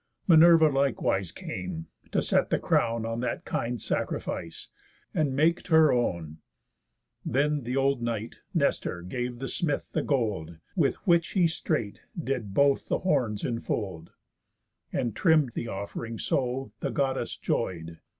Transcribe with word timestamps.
Minerva 0.25 0.69
likewise 0.69 1.31
came, 1.31 1.85
to 2.11 2.23
set 2.23 2.49
the 2.49 2.57
crown 2.57 3.05
On 3.05 3.19
that 3.19 3.45
kind 3.45 3.79
sacrifice, 3.79 4.67
and 5.13 5.35
make 5.35 5.61
't 5.61 5.69
her 5.71 5.93
own. 5.93 6.39
Then 7.23 7.63
th' 7.63 7.75
old 7.75 8.01
knight 8.01 8.39
Nestor 8.51 9.03
gave 9.03 9.37
the 9.37 9.47
smith 9.47 9.87
the 9.91 10.01
gold, 10.01 10.57
With 10.75 10.95
which 11.05 11.33
he 11.33 11.45
straight 11.47 12.01
did 12.19 12.51
both 12.51 12.87
the 12.87 12.97
horns 12.97 13.43
infold, 13.45 14.09
And 14.91 15.15
trimm'd 15.15 15.53
the 15.53 15.67
off'ring 15.67 16.17
so, 16.17 16.71
the 16.79 16.89
Goddess 16.89 17.37
joy'd. 17.37 17.99